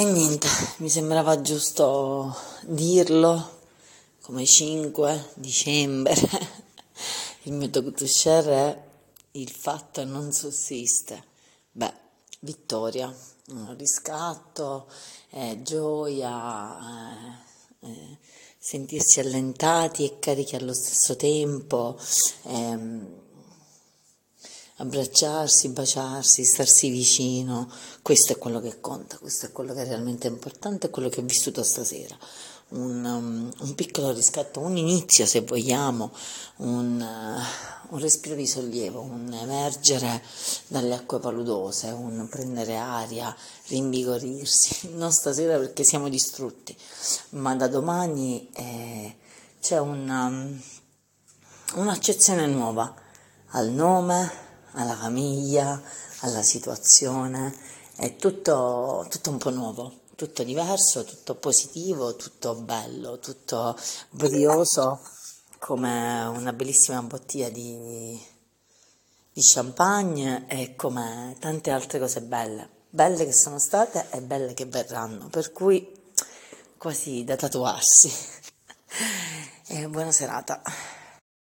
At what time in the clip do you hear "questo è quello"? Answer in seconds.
28.00-28.60, 29.18-29.74